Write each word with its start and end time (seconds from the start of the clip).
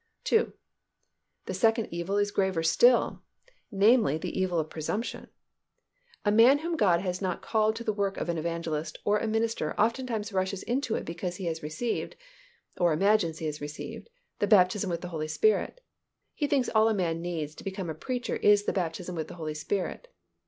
(2) 0.23 0.51
The 1.45 1.53
second 1.53 1.87
evil 1.91 2.17
is 2.17 2.31
graver 2.31 2.63
still, 2.63 3.21
namely, 3.69 4.17
the 4.17 4.35
evil 4.35 4.57
of 4.59 4.67
presumption. 4.67 5.27
A 6.25 6.31
man 6.31 6.57
whom 6.65 6.75
God 6.75 7.01
has 7.01 7.21
not 7.21 7.43
called 7.43 7.75
to 7.75 7.83
the 7.83 7.93
work 7.93 8.17
of 8.17 8.27
an 8.27 8.39
evangelist 8.39 8.97
or 9.05 9.19
a 9.19 9.27
minister 9.27 9.79
oftentimes 9.79 10.33
rushes 10.33 10.63
into 10.63 10.95
it 10.95 11.05
because 11.05 11.35
he 11.35 11.45
has 11.45 11.61
received, 11.61 12.15
or 12.77 12.93
imagines 12.93 13.37
he 13.37 13.45
has 13.45 13.61
received, 13.61 14.09
the 14.39 14.47
baptism 14.47 14.89
with 14.89 15.01
the 15.01 15.09
Holy 15.09 15.27
Spirit. 15.27 15.81
He 16.33 16.47
thinks 16.47 16.67
all 16.69 16.89
a 16.89 16.95
man 16.95 17.21
needs 17.21 17.53
to 17.53 17.63
become 17.63 17.87
a 17.87 17.93
preacher 17.93 18.37
is 18.37 18.63
the 18.63 18.73
baptism 18.73 19.13
with 19.15 19.27
the 19.27 19.35
Holy 19.35 19.53
Spirit. 19.53 20.07